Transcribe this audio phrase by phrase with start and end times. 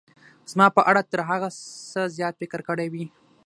[0.51, 1.49] زما په اړه تر هغه
[1.91, 3.05] څه زیات فکر کړی وي.